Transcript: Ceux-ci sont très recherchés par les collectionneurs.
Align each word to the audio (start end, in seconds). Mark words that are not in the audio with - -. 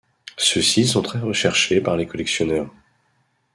Ceux-ci 0.37 0.87
sont 0.87 1.03
très 1.03 1.19
recherchés 1.19 1.79
par 1.79 1.95
les 1.95 2.07
collectionneurs. 2.07 2.71